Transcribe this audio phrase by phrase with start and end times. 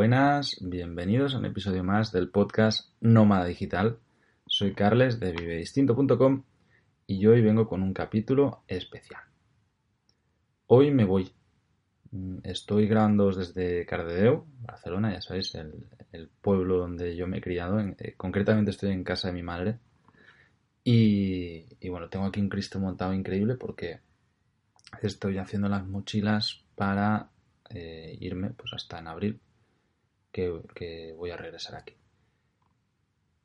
[0.00, 3.98] Buenas, bienvenidos a un episodio más del podcast Nómada Digital.
[4.46, 6.42] Soy Carles de vivedistinto.com
[7.06, 9.20] y hoy vengo con un capítulo especial.
[10.68, 11.30] Hoy me voy.
[12.44, 17.78] Estoy grabando desde Cardedeu, Barcelona, ya sabéis, el, pueblo donde yo me he criado.
[17.78, 19.80] Eh, concretamente estoy en casa de mi madre.
[20.82, 24.00] Y, y bueno, tengo aquí un Cristo montado increíble porque
[25.02, 27.28] estoy haciendo las mochilas para
[27.68, 29.40] eh, irme pues hasta en abril,
[30.30, 31.94] que, voy a regresar aquí.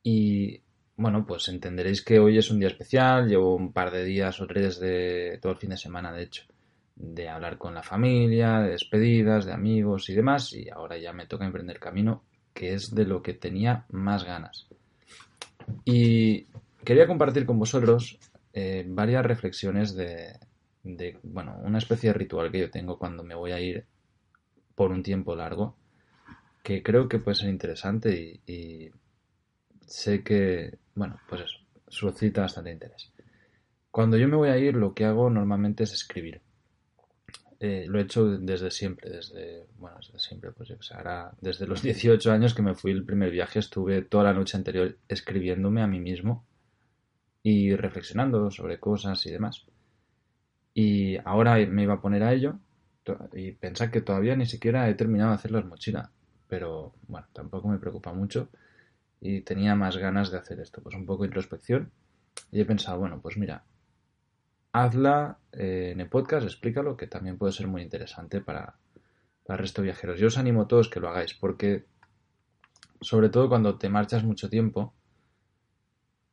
[0.03, 0.61] Y
[0.97, 4.47] bueno, pues entenderéis que hoy es un día especial, llevo un par de días o
[4.47, 6.43] tres de todo el fin de semana, de hecho,
[6.95, 11.25] de hablar con la familia, de despedidas, de amigos y demás, y ahora ya me
[11.25, 14.67] toca emprender camino, que es de lo que tenía más ganas.
[15.83, 16.45] Y
[16.83, 18.19] quería compartir con vosotros
[18.53, 20.39] eh, varias reflexiones de,
[20.83, 23.85] de, bueno, una especie de ritual que yo tengo cuando me voy a ir
[24.75, 25.75] por un tiempo largo,
[26.65, 28.89] que creo que puede ser interesante y,
[29.85, 33.13] sé que, bueno, pues eso, suscita bastante interés.
[33.91, 36.41] Cuando yo me voy a ir, lo que hago normalmente es escribir.
[37.59, 41.83] Eh, lo he hecho desde siempre, desde, bueno, desde siempre, pues yo, ahora, desde los
[41.83, 45.87] 18 años que me fui el primer viaje, estuve toda la noche anterior escribiéndome a
[45.87, 46.47] mí mismo
[47.43, 49.67] y reflexionando sobre cosas y demás.
[50.73, 52.57] Y ahora me iba a poner a ello
[53.33, 56.09] y pensar que todavía ni siquiera he terminado de hacer las mochilas.
[56.47, 58.49] Pero bueno, tampoco me preocupa mucho
[59.19, 60.81] y tenía más ganas de hacer esto.
[60.81, 61.91] Pues un poco de introspección.
[62.51, 63.63] Y he pensado, bueno, pues mira,
[64.71, 68.75] hazla eh, en el podcast, explícalo, que también puede ser muy interesante para,
[69.45, 70.19] para el resto de viajeros.
[70.19, 71.85] Yo os animo a todos que lo hagáis, porque
[73.01, 74.93] sobre todo cuando te marchas mucho tiempo,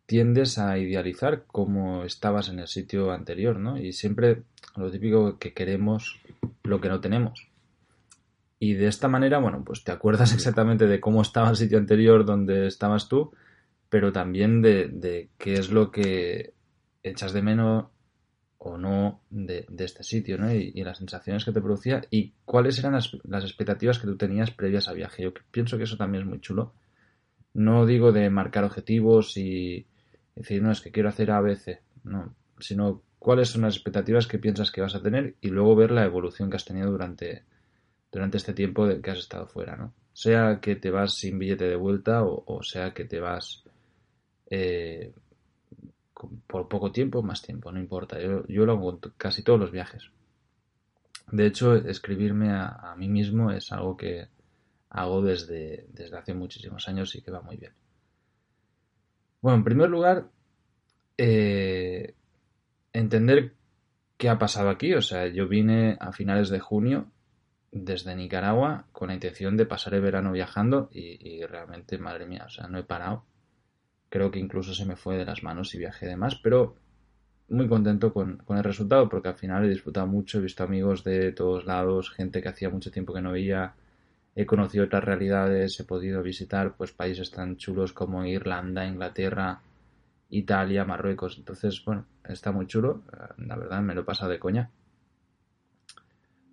[0.07, 3.79] tiendes a idealizar cómo estabas en el sitio anterior, ¿no?
[3.79, 4.43] Y siempre
[4.77, 6.21] lo típico que queremos
[6.65, 7.52] lo que no tenemos.
[8.65, 12.25] Y de esta manera, bueno, pues te acuerdas exactamente de cómo estaba el sitio anterior
[12.25, 13.33] donde estabas tú,
[13.89, 16.55] pero también de, qué es lo que
[17.03, 17.87] echas de menos
[18.59, 20.55] o no de, este sitio, ¿no?
[20.55, 24.53] Y, las sensaciones que te producía y cuáles eran las, las, expectativas que tú tenías
[24.53, 25.25] previas al viaje.
[25.25, 26.73] Yo pienso que eso también es muy chulo.
[27.55, 29.89] No digo de marcar objetivos y,
[30.37, 34.71] decir, no, es que quiero hacer ABC, no, sino cuáles son las expectativas que piensas
[34.71, 37.43] que vas a tener y luego ver la evolución que has tenido durante,
[38.13, 39.95] durante este tiempo que has estado fuera, ¿no?
[40.13, 43.65] Sea que te vas sin billete de vuelta o, sea que te vas
[44.51, 45.15] eh,
[46.47, 48.21] por poco tiempo, más tiempo, no importa.
[48.21, 50.11] Yo, lo hago con casi todos los viajes.
[51.31, 54.29] De hecho, escribirme a, a, mí mismo es algo que
[54.91, 57.73] hago desde, desde hace muchísimos años y que va muy bien.
[59.41, 60.29] Bueno, en primer lugar,
[61.17, 62.15] eh,
[62.93, 63.55] entender
[64.19, 64.93] qué ha pasado aquí.
[64.93, 67.11] O sea, yo vine a finales de junio
[67.73, 72.51] desde Nicaragua con la intención de pasar el verano viajando y, realmente, madre mía, o
[72.51, 73.25] sea, no he parado.
[74.11, 76.77] Creo que incluso se me fue de las manos y viajé de más, pero
[77.49, 81.03] muy contento con, con, el resultado porque al final he disfrutado mucho, he visto amigos
[81.03, 83.75] de todos lados, gente que hacía mucho tiempo que no veía,
[84.35, 89.63] he conocido otras realidades, he podido visitar pues países tan chulos como Irlanda, Inglaterra,
[90.29, 91.37] Italia, Marruecos.
[91.39, 93.03] Entonces, bueno, está muy chulo,
[93.39, 94.71] la verdad me lo he pasado de coña.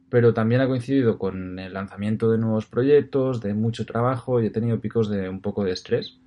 [0.09, 4.49] Pero también ha coincidido con el lanzamiento de nuevos proyectos, de mucho trabajo y he
[4.49, 6.19] tenido picos de un poco de estrés.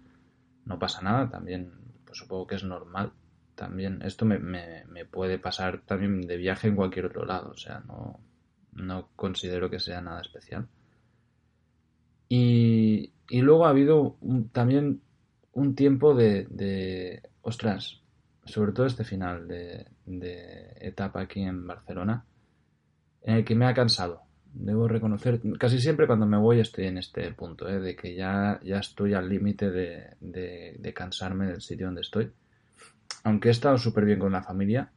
[0.65, 1.73] No pasa nada, también
[2.05, 3.13] pues supongo que es normal.
[3.55, 7.81] También esto me, me puede pasar también de viaje en cualquier otro lado, o sea,
[7.87, 8.19] no,
[8.75, 10.67] no considero que sea nada especial.
[12.29, 14.17] Y, luego ha habido
[14.53, 15.03] también
[15.53, 18.01] un tiempo de, ostras,
[18.45, 19.87] sobre todo este final de,
[20.81, 22.25] etapa aquí en Barcelona,
[23.23, 24.23] en el que me ha cansado.
[24.55, 27.81] Debo reconocer, casi siempre cuando me voy estoy en este punto, ¿eh?
[27.81, 32.31] de que ya, ya estoy al límite de, cansarme del sitio donde estoy.
[33.25, 34.93] Aunque he estado súper bien con la familia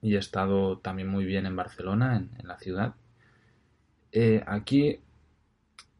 [0.00, 2.94] y he estado también muy bien en Barcelona, en, la ciudad.
[4.12, 5.00] Eh, aquí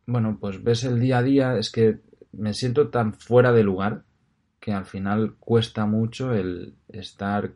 [0.08, 1.98] bueno, pues ves el día a día, es que
[2.32, 4.04] me siento tan fuera de lugar
[4.58, 7.52] que al final cuesta mucho el estar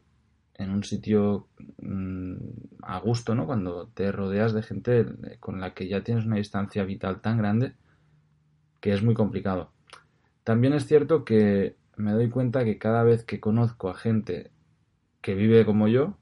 [0.57, 1.49] en un sitio
[1.81, 2.22] mm,
[2.93, 3.47] a gusto, ¿no?
[3.47, 5.07] Cuando te rodeas de gente
[5.41, 7.75] con la que ya tienes una distancia vital tan grande
[8.81, 9.73] que es muy complicado.
[10.45, 14.51] También es cierto que me doy cuenta que cada vez que conozco a gente
[15.21, 16.19] que vive como yo,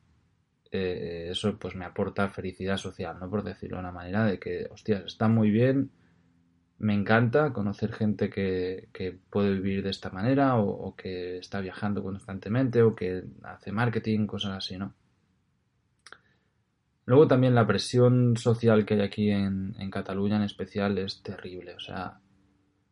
[0.73, 3.31] eh, eso pues me aporta felicidad social, ¿no?
[3.31, 5.91] Por decirlo de una manera de que, hostias, está muy bien
[6.81, 8.89] me encanta conocer gente que,
[9.29, 14.53] puede vivir de esta manera o, que está viajando constantemente o que hace marketing, cosas
[14.53, 14.95] así, ¿no?
[17.11, 21.75] Luego también la presión social que hay aquí en, en Cataluña en especial es terrible.
[21.75, 22.21] O sea,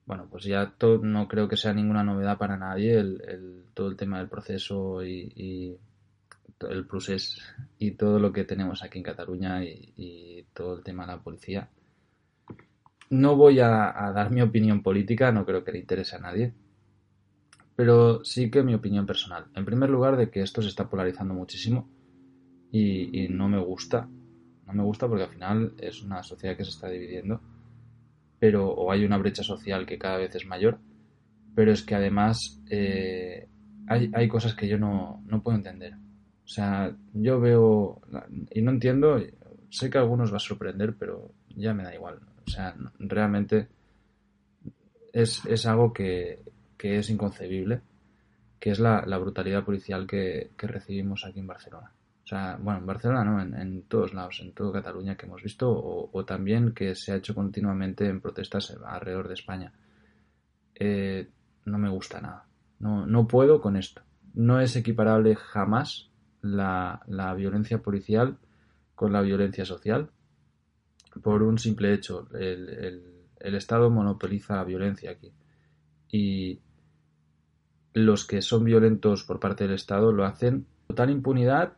[0.06, 4.18] bueno, pues ya no creo que sea ninguna novedad para nadie el, todo el tema
[4.18, 5.78] del proceso y,
[6.68, 7.40] el procés
[7.78, 11.68] y todo lo que tenemos aquí en Cataluña y, todo el tema de la policía.
[13.10, 16.54] No voy a, dar mi opinión política, no creo que le interese a nadie,
[17.76, 19.46] pero sí que mi opinión personal.
[19.54, 21.88] En primer lugar, de que esto se está polarizando muchísimo
[22.70, 24.08] y, no me gusta.
[24.66, 27.40] No me gusta porque al final es una sociedad que se está dividiendo,
[28.38, 30.78] pero o hay una brecha social que cada vez es mayor,
[31.54, 33.48] pero es que además eh,
[33.86, 35.94] hay, hay, cosas que yo no, no puedo entender.
[35.94, 38.00] O sea, yo veo,
[38.50, 39.20] y no entiendo,
[39.70, 42.20] sé que a algunos va a sorprender, pero ya me da igual.
[42.46, 43.68] O sea, realmente
[45.12, 46.40] es, es algo que,
[46.76, 47.80] que, es inconcebible,
[48.58, 51.92] que es la, la brutalidad policial que, que recibimos aquí en Barcelona.
[52.28, 55.70] O sea, bueno, en Barcelona no, en, todos lados, en toda Cataluña que hemos visto,
[55.70, 59.72] o, también que se ha hecho continuamente en protestas alrededor de España.
[60.74, 61.26] Eh,
[61.64, 62.44] no me gusta nada.
[62.80, 64.02] No, no puedo con esto.
[64.34, 66.10] No es equiparable jamás
[66.42, 67.00] la,
[67.34, 68.36] violencia policial
[68.94, 70.10] con la violencia social
[71.22, 72.28] por un simple hecho.
[72.34, 75.32] El, el Estado monopoliza la violencia aquí.
[76.12, 76.60] Y
[77.94, 81.77] los que son violentos por parte del Estado lo hacen con total impunidad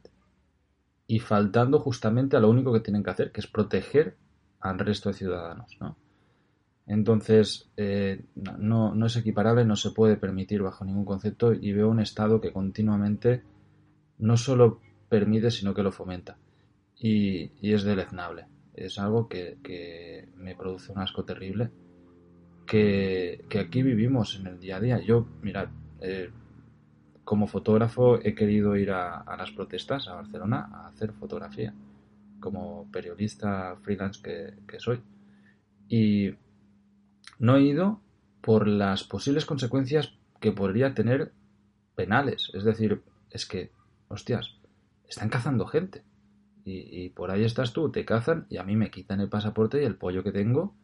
[1.11, 4.17] y faltando justamente a lo único que tienen que hacer, que es proteger
[4.61, 5.77] al resto de ciudadanos.
[5.81, 5.97] ¿no?
[6.87, 11.89] Entonces, eh, no, no, es equiparable, no se puede permitir bajo ningún concepto y veo
[11.89, 13.43] un Estado que continuamente
[14.19, 14.79] no solo
[15.09, 16.39] permite, sino que lo fomenta.
[16.97, 18.47] Y, y es deleznable.
[18.73, 21.73] Es algo que, que, me produce un asco terrible
[22.69, 25.01] que, que, aquí vivimos en el día a día.
[25.01, 25.71] Yo, mirad,
[26.01, 26.31] eh,
[27.25, 31.75] como fotógrafo he querido ir a, las protestas a Barcelona a hacer fotografía,
[32.41, 35.01] como periodista freelance que, soy.
[35.89, 36.35] Y
[37.39, 38.01] no he ido
[38.41, 41.33] por las posibles consecuencias que podría tener
[41.95, 42.51] penales.
[42.55, 43.71] Es decir, es que,
[44.09, 44.57] hostias,
[45.09, 46.05] están cazando gente.
[46.65, 49.85] Y, por ahí estás tú, te cazan y a mí me quitan el pasaporte y
[49.85, 50.75] el pollo que tengo,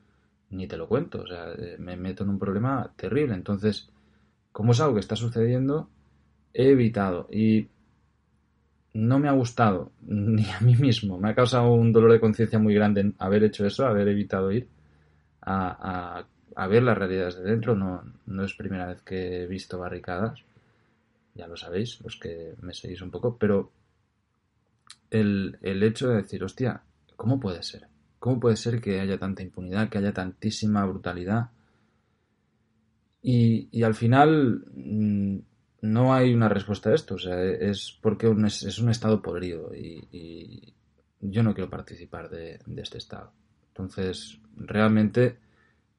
[0.51, 1.23] ni te lo cuento.
[1.23, 3.35] O sea, eh, me meto en un problema terrible.
[3.35, 3.89] Entonces,
[4.51, 5.91] como es algo que está sucediendo,
[6.57, 7.69] he evitado y
[8.95, 11.19] no me ha gustado ni a mí mismo.
[11.19, 14.69] Me ha causado un dolor de conciencia muy grande haber hecho eso, haber evitado ir
[15.43, 16.25] a,
[16.69, 17.77] ver las realidades de dentro.
[17.77, 20.41] No, no es primera vez que he visto barricadas,
[21.35, 23.71] ya lo sabéis, los que me seguís un poco, pero
[25.11, 26.83] el, hecho de decir, hostia,
[27.17, 27.87] ¿cómo puede ser?
[28.19, 31.51] ¿Cómo puede ser que haya tanta impunidad, que haya tantísima brutalidad?
[33.23, 34.65] Y, al final
[35.81, 37.15] no hay una respuesta a esto.
[37.15, 40.73] O sea, es porque es, un estado podrido y,
[41.21, 43.33] yo no quiero participar de, este estado.
[43.69, 45.39] Entonces, realmente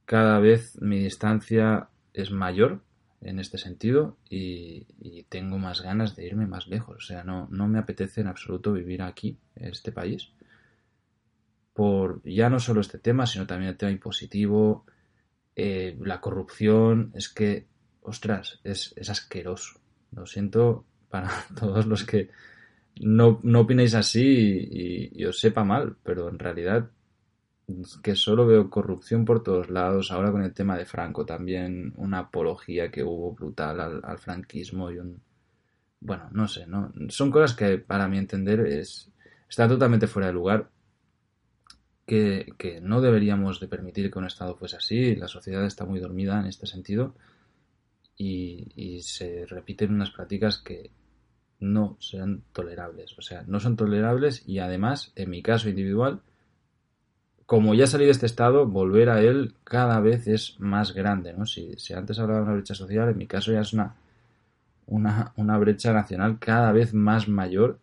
[0.05, 2.81] cada vez mi distancia es mayor
[3.21, 4.85] en este sentido y,
[5.29, 6.97] tengo más ganas de irme más lejos.
[6.97, 10.31] O sea, no, no me apetece en absoluto vivir aquí, en este país,
[11.73, 14.85] por ya no solo este tema, sino también el tema impositivo,
[15.55, 17.11] eh, la corrupción.
[17.13, 17.67] Es que
[18.07, 19.79] ostras, es, asqueroso.
[20.11, 22.29] Lo siento para todos los que
[23.01, 26.89] no, no opinéis así y, os sepa mal, pero en realidad
[27.67, 30.11] es que solo veo corrupción por todos lados.
[30.11, 34.99] Ahora con el tema de Franco también una apología que hubo brutal al, franquismo y
[34.99, 35.21] un...
[35.99, 36.93] Bueno, no sé, ¿no?
[37.09, 39.11] Son cosas que para mi entender es,
[39.49, 40.69] está totalmente fuera de lugar.
[42.05, 45.15] Que, que no deberíamos de permitir que un Estado fuese así.
[45.17, 47.15] La sociedad está muy dormida en este sentido
[48.17, 50.91] y, se repiten unas prácticas que
[51.59, 53.17] no sean tolerables.
[53.17, 56.21] O sea, no son tolerables y además, en mi caso individual,
[57.45, 61.45] como ya salí de este estado, volver a él cada vez es más grande, ¿no?
[61.45, 63.95] Si, antes hablaba de una brecha social, en mi caso ya es una,
[64.87, 67.79] una, una brecha nacional cada vez más mayor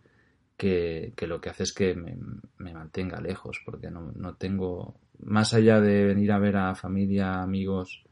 [0.57, 2.17] que, que, lo que hace es que me,
[2.59, 7.41] me mantenga lejos, porque no, no, tengo, más allá de venir a ver a familia,
[7.43, 8.05] amigos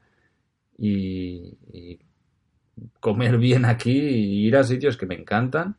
[0.79, 1.55] y
[3.01, 5.77] comer bien aquí y ir a sitios que me encantan.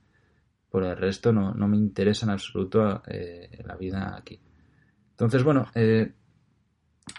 [0.69, 4.39] Por el resto no, me interesa en absoluto eh, la vida aquí.
[5.11, 6.11] Entonces, bueno, eh,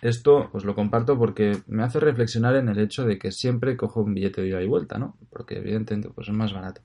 [0.03, 4.03] esto os lo comparto porque me hace reflexionar en el hecho de que siempre cojo
[4.03, 5.17] un billete de ida y vuelta, ¿no?
[5.31, 6.81] Porque evidentemente pues es más barato.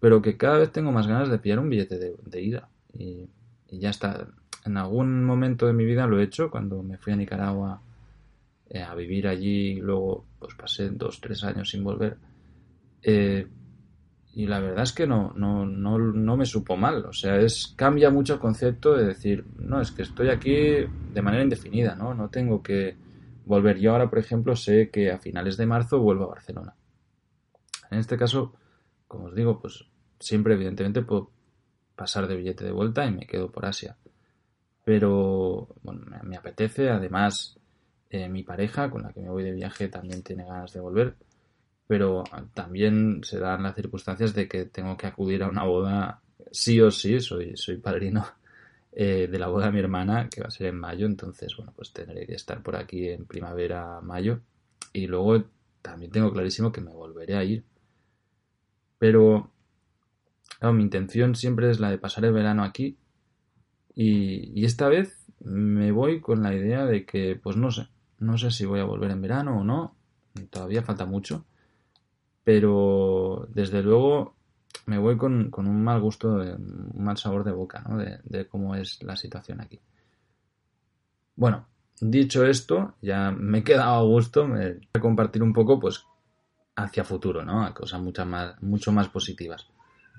[0.00, 2.68] Pero que cada vez tengo más ganas de pillar un billete de, ida.
[2.94, 3.28] Y,
[3.68, 4.28] y, ya está.
[4.64, 7.82] En algún momento de mi vida lo he hecho cuando me fui a Nicaragua
[8.74, 12.16] eh, a vivir allí y luego pues pasé dos, tres años sin volver.
[13.02, 13.46] Eh,
[14.32, 17.04] y la verdad es que no, no, no, no me supo mal.
[17.04, 21.22] O sea, es cambia mucho el concepto de decir, no, es que estoy aquí de
[21.22, 22.14] manera indefinida, ¿no?
[22.14, 22.96] No tengo que
[23.44, 23.78] volver.
[23.78, 26.74] Yo ahora, por ejemplo, sé que a finales de marzo vuelvo a Barcelona.
[27.90, 28.54] En este caso,
[29.06, 29.84] como os digo, pues
[30.18, 31.30] siempre evidentemente puedo
[31.94, 33.98] pasar de billete de vuelta y me quedo por Asia.
[34.82, 37.58] Pero bueno, me apetece, además
[38.28, 41.14] mi pareja con la que me voy de viaje también tiene ganas de volver,
[41.86, 46.80] pero también se dan las circunstancias de que tengo que acudir a una boda sí
[46.80, 48.26] o sí, soy, soy padrino
[48.92, 51.72] eh, de la boda de mi hermana, que va a ser en mayo, entonces, bueno,
[51.74, 54.40] pues tendré que estar por aquí en primavera, mayo,
[54.92, 55.44] y luego
[55.80, 57.64] también tengo clarísimo que me volveré a ir.
[58.98, 59.50] Pero
[60.70, 62.96] mi intención siempre es la de pasar el verano aquí.
[63.94, 67.88] Y, esta vez me voy con la idea de que, pues no sé,
[68.22, 69.94] no sé si voy a volver en verano o no.
[70.50, 71.44] Todavía falta mucho.
[72.44, 74.34] Pero desde luego
[74.86, 77.98] me voy con, un mal gusto, un mal sabor de boca, ¿no?
[77.98, 79.80] De, cómo es la situación aquí.
[81.36, 81.66] Bueno,
[82.00, 84.46] dicho esto, ya me he quedado a gusto.
[84.46, 86.04] Me voy a compartir un poco, pues,
[86.76, 87.64] hacia futuro, ¿no?
[87.64, 89.66] A cosas mucho más, positivas.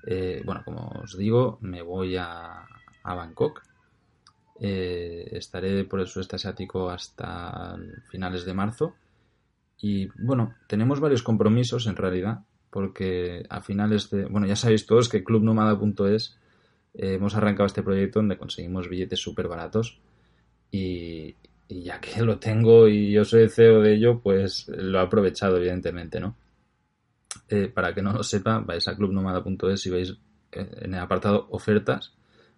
[0.06, 2.66] Eh, bueno, como os digo, me voy a,
[3.04, 3.62] Bangkok.
[4.60, 7.76] Eh, estaré por el sudeste asiático hasta
[8.10, 8.94] finales de marzo.
[9.80, 14.26] Y bueno, tenemos varios compromisos en realidad, porque a finales de.
[14.26, 16.38] Bueno, ya sabéis todos que clubnomada.es
[16.94, 20.00] eh, hemos arrancado este proyecto donde conseguimos billetes súper baratos.
[20.70, 21.36] Y,
[21.68, 25.56] ya que lo tengo y yo soy el CEO de ello, pues lo he aprovechado,
[25.56, 26.36] evidentemente, ¿no?
[27.48, 30.10] Eh, para que no lo sepa, vais a clubnomada.es y veis
[30.52, 32.14] eh, en el apartado ofertas,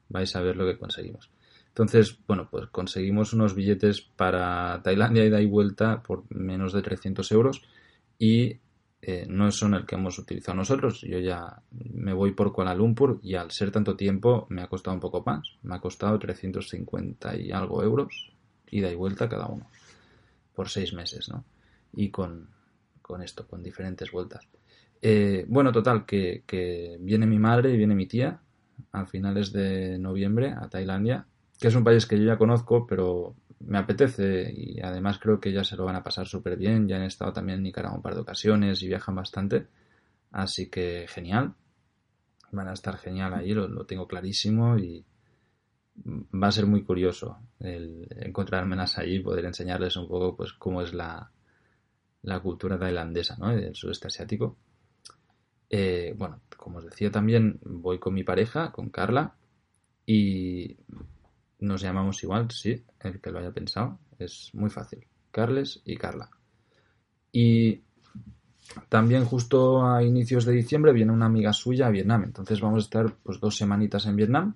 [0.09, 1.31] vais a ver lo que conseguimos.
[1.77, 7.31] Entonces, bueno, pues conseguimos unos billetes para Tailandia ida y vuelta por menos de 300
[7.33, 7.61] euros
[8.19, 8.61] y
[9.03, 11.03] eh, no son el que hemos utilizado nosotros.
[11.03, 14.95] Yo ya me voy por Kuala Lumpur y al ser tanto tiempo me ha costado
[14.95, 15.59] un poco más.
[15.65, 18.33] Me ha costado 350 y algo euros,
[18.71, 19.69] ida y vuelta cada uno,
[20.55, 21.45] por seis meses, ¿no?
[21.95, 22.49] Y con,
[23.03, 24.49] con esto, con diferentes vueltas.
[25.03, 28.41] Eh, bueno, total, que, viene mi madre y viene mi tía
[28.93, 31.27] a finales de noviembre a Tailandia,
[31.59, 35.53] que es un país que yo ya conozco, pero me apetece y además creo que
[35.53, 36.89] ya se lo van a pasar súper bien.
[36.89, 39.67] Ya han estado también en Nicaragua un par de ocasiones y viajan bastante.
[40.33, 41.55] Así que genial.
[42.53, 45.05] Van a estar genial ahí, lo, tengo clarísimo y
[46.05, 50.83] va a ser muy curioso el encontrármelas allí y poder enseñarles un poco pues cómo
[50.83, 51.31] es la,
[52.23, 53.55] la cultura tailandesa, ¿no?
[53.55, 54.57] Del sudeste asiático.
[55.71, 59.35] Eh, bueno, como os decía también, voy con mi pareja, con Carla,
[60.07, 60.77] y
[61.59, 65.07] nos llamamos igual, sí, el que lo haya pensado, es muy fácil.
[65.31, 66.31] Carles y Carla.
[67.33, 67.83] Y
[68.89, 72.87] también justo a inicios de diciembre viene una amiga suya a Vietnam, entonces vamos a
[72.87, 74.55] estar pues dos semanitas en Vietnam.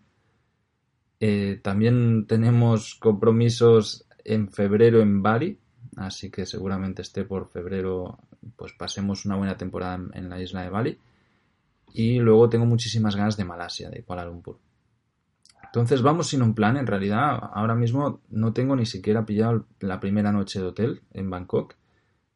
[1.20, 5.58] Eh, también tenemos compromisos en febrero en Bali,
[5.96, 8.18] así que seguramente esté por febrero,
[8.56, 10.98] pues pasemos una buena temporada en, la isla de Bali.
[11.92, 14.58] Y luego tengo muchísimas ganas de Malasia, de Kuala Lumpur.
[15.70, 20.00] Entonces vamos sin un plan, en realidad ahora mismo no tengo ni siquiera pillado la
[20.00, 21.76] primera noche de hotel en Bangkok.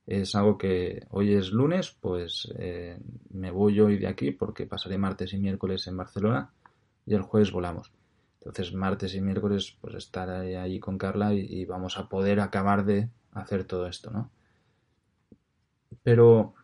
[0.06, 2.96] Es algo que hoy es lunes, pues eh,
[3.30, 6.52] me voy hoy de aquí porque pasaré martes y miércoles en Barcelona
[7.06, 7.92] y el jueves volamos.
[8.38, 13.08] Entonces martes y miércoles pues estaré ahí con Carla y vamos a poder acabar de
[13.32, 14.30] hacer todo esto, ¿no?
[16.04, 16.54] Pero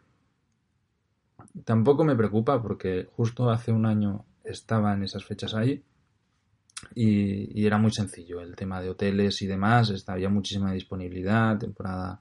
[1.64, 5.82] tampoco me preocupa porque justo hace un año estaba en esas fechas ahí
[6.94, 12.20] y, era muy sencillo el tema de hoteles y demás, había muchísima disponibilidad, temporada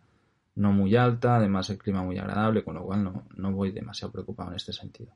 [0.55, 4.11] no muy alta, además el clima muy agradable, con lo cual no, no voy demasiado
[4.11, 5.13] preocupado en este sentido.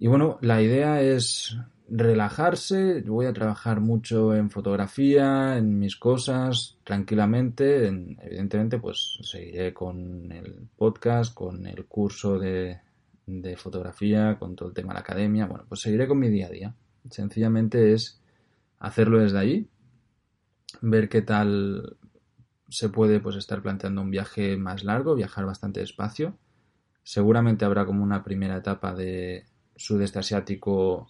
[0.00, 1.56] Y bueno, la idea es
[1.88, 7.86] relajarse, voy a trabajar mucho en fotografía, en mis cosas, tranquilamente.
[7.86, 12.78] evidentemente, pues seguiré con el podcast, con el curso de,
[13.26, 15.46] de fotografía, con todo el tema de la academia.
[15.46, 16.74] Bueno, pues seguiré con mi día a día.
[17.10, 18.20] Sencillamente es
[18.78, 19.68] hacerlo desde allí,
[20.80, 21.96] ver qué tal
[22.68, 26.36] se puede pues estar planteando un viaje más largo, viajar bastante despacio.
[27.02, 29.46] Seguramente habrá como una primera etapa de
[29.76, 31.08] sudeste asiático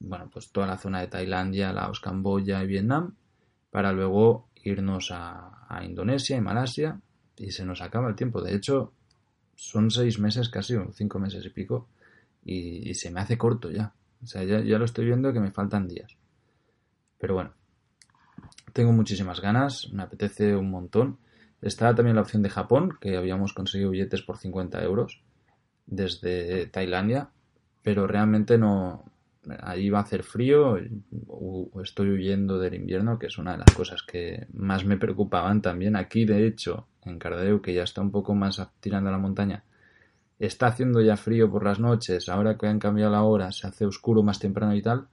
[0.00, 3.14] bueno, pues toda la zona de Tailandia, Laos, Camboya y Vietnam,
[3.70, 7.00] para luego irnos a, Indonesia y Malasia
[7.36, 8.40] y se nos acaba el tiempo.
[8.40, 8.92] De hecho,
[9.54, 11.88] son seis meses casi, cinco meses y pico,
[12.44, 13.92] y, se me hace corto ya.
[14.22, 16.16] O sea, ya, ya, lo estoy viendo que me faltan días.
[17.18, 17.52] Pero bueno,
[18.72, 21.18] tengo muchísimas ganas, me apetece un montón.
[21.62, 25.22] Está también la opción de Japón, que habíamos conseguido billetes por 50 euros.
[25.86, 27.30] desde Tailandia,
[27.82, 29.10] pero realmente no,
[29.60, 30.76] ahí va a hacer frío,
[31.82, 35.96] estoy huyendo del invierno, que es una de las cosas que más me preocupaban también.
[35.96, 39.64] Aquí, de hecho, en Cardeu, que ya está un poco más tirando a la montaña,
[40.38, 43.86] está haciendo ya frío por las noches, ahora que han cambiado la hora, se hace
[43.86, 45.08] oscuro más temprano y tal.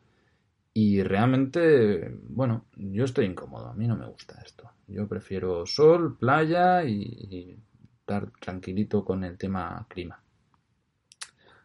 [0.73, 4.69] Y realmente, bueno, yo estoy incómodo, a mí no me gusta esto.
[4.87, 7.57] Yo prefiero sol, playa y,
[7.99, 10.21] estar tranquilito con el tema clima.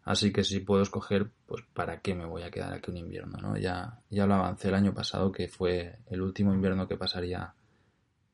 [0.05, 3.37] Así que si puedo escoger, pues para qué me voy a quedar aquí un invierno,
[3.43, 3.59] ¿no?
[3.59, 7.53] Ya, ya lo avancé el año pasado, que fue el último invierno que pasaría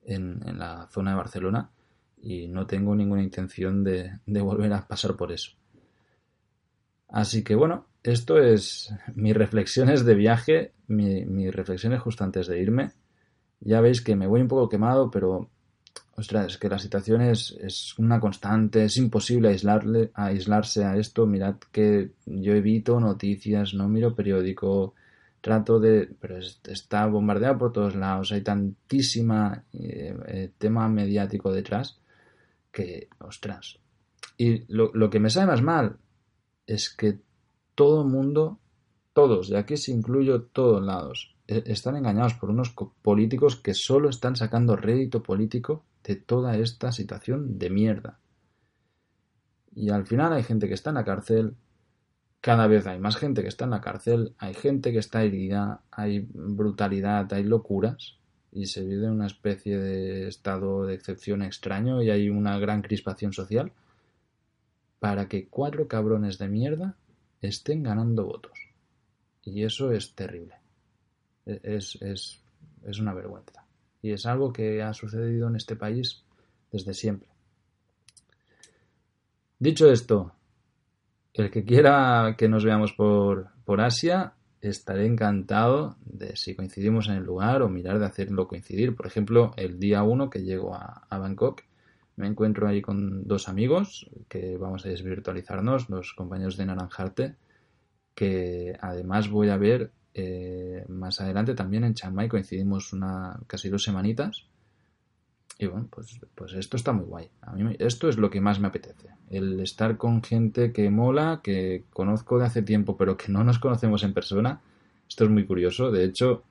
[0.06, 1.70] en, la zona de Barcelona
[2.20, 5.52] y no tengo ninguna intención de, volver a pasar por eso.
[7.08, 12.90] Así que bueno, esto es mis reflexiones de viaje, mis reflexiones justo antes de irme.
[13.60, 15.50] Ya veis que me voy un poco quemado, pero
[16.16, 17.54] ostras, es que la situación es,
[17.98, 21.26] una constante, es imposible aislarle, aislarse a esto.
[21.26, 24.94] Mirad que yo evito noticias, no miro periódico,
[25.40, 26.10] trato de...
[26.20, 32.00] pero está bombardeado por todos lados, hay tantísima eh, eh, tema mediático detrás
[32.76, 33.78] que, ostras.
[34.36, 35.96] Y lo, lo que me sabe más mal
[36.66, 37.20] es que
[37.74, 38.60] todo el mundo,
[39.14, 44.10] todos, de aquí se incluyo todos lados, e, están engañados por unos políticos que solo
[44.10, 48.20] están sacando rédito político de toda esta situación de mierda.
[49.74, 51.56] Y al final hay gente que está en la cárcel,
[52.42, 55.82] cada vez hay más gente que está en la cárcel, hay gente que está herida,
[55.90, 58.18] hay brutalidad, hay locuras,
[58.56, 63.34] y se vive una especie de estado de excepción extraño y hay una gran crispación
[63.34, 63.70] social
[64.98, 66.96] para que cuatro cabrones de mierda
[67.42, 68.58] estén ganando votos.
[69.44, 70.54] Y eso es terrible.
[71.44, 72.40] E-, es, es,
[72.82, 73.66] es una vergüenza.
[74.00, 76.24] Y es algo que ha sucedido en este país
[76.72, 77.28] desde siempre.
[79.58, 80.32] Dicho esto,
[81.34, 84.32] el que quiera que nos veamos por, por Asia,
[84.70, 88.94] estaré encantado de si coincidimos en el lugar o mirar de hacerlo coincidir.
[88.96, 91.62] Por ejemplo, el día 1 que llego a, Bangkok,
[92.16, 97.36] me encuentro ahí con dos amigos que vamos a desvirtualizarnos, los compañeros de Naranjarte,
[98.14, 103.68] que además voy a ver eh, más adelante también en Chiang Mai coincidimos una casi
[103.68, 104.48] dos semanitas.
[105.58, 107.30] Y bueno, pues, pues esto está muy guay.
[107.40, 109.08] A mí esto es lo que más me apetece.
[109.30, 113.58] El estar con gente que mola, que conozco de hace tiempo, pero que no nos
[113.58, 114.60] conocemos en persona.
[115.08, 115.90] Esto es muy curioso.
[115.90, 116.44] De hecho,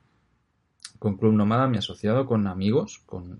[0.97, 3.39] con Club Nomada me he asociado con amigos, con,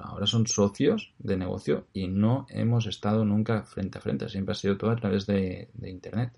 [0.00, 4.28] ahora son socios de negocio y no hemos estado nunca frente a frente.
[4.28, 6.32] Siempre ha sido todo a través de, de internet.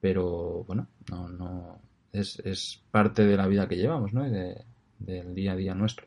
[0.00, 1.80] Pero bueno, no, no,
[2.12, 4.24] es, parte de la vida que llevamos, ¿no?
[4.98, 6.06] del día a día nuestro.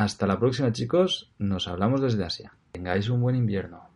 [0.00, 2.54] Hasta la próxima chicos, nos hablamos desde Asia.
[2.72, 3.89] Tengáis un buen invierno.